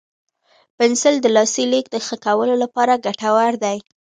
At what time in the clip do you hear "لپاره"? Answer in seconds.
2.63-3.01